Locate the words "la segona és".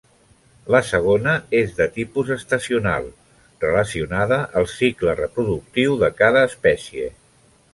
0.75-1.75